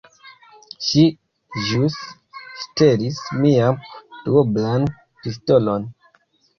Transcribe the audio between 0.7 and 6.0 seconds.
Ŝi ĵus ŝtelis mian duoblan pistolon.